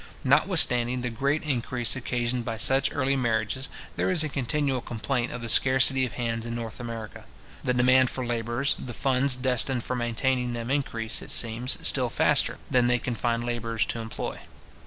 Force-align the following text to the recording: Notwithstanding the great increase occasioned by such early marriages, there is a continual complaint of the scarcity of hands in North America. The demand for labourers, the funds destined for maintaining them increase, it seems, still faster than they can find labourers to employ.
Notwithstanding 0.23 1.01
the 1.01 1.11
great 1.11 1.43
increase 1.43 1.95
occasioned 1.95 2.43
by 2.43 2.57
such 2.57 2.89
early 2.91 3.15
marriages, 3.15 3.69
there 3.97 4.09
is 4.09 4.23
a 4.23 4.29
continual 4.29 4.81
complaint 4.81 5.31
of 5.31 5.41
the 5.43 5.47
scarcity 5.47 6.07
of 6.07 6.13
hands 6.13 6.43
in 6.43 6.55
North 6.55 6.79
America. 6.79 7.25
The 7.63 7.75
demand 7.75 8.09
for 8.09 8.25
labourers, 8.25 8.75
the 8.83 8.95
funds 8.95 9.35
destined 9.35 9.83
for 9.83 9.95
maintaining 9.95 10.53
them 10.53 10.71
increase, 10.71 11.21
it 11.21 11.29
seems, 11.29 11.77
still 11.87 12.09
faster 12.09 12.57
than 12.71 12.87
they 12.87 12.97
can 12.97 13.13
find 13.13 13.43
labourers 13.43 13.85
to 13.89 13.99
employ. 13.99 14.39